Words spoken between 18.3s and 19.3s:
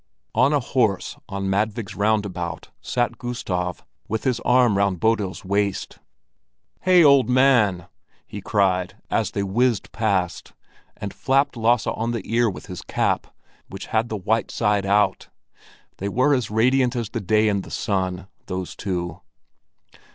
those two.